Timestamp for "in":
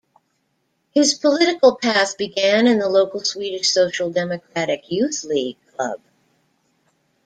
2.65-2.79